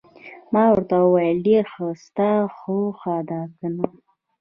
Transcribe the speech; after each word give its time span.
ما 0.53 0.63
ورته 0.73 0.95
وویل: 1.01 1.37
ډېر 1.47 1.63
ښه، 1.73 1.87
ستا 2.05 2.29
خوښه 2.57 3.15
ده، 3.29 3.41
که 3.57 3.67
نه؟ 3.75 3.85